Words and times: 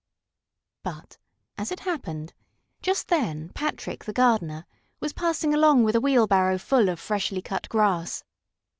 But, 0.81 1.19
as 1.59 1.71
it 1.71 1.81
happened, 1.81 2.33
just 2.81 3.07
then 3.09 3.49
Patrick, 3.49 4.03
the 4.05 4.11
gardener, 4.13 4.65
was 4.99 5.13
passing 5.13 5.53
along 5.53 5.83
with 5.83 5.95
a 5.95 6.01
wheelbarrow 6.01 6.57
full 6.57 6.89
of 6.89 6.99
freshly 6.99 7.43
cut 7.43 7.69
grass. 7.69 8.23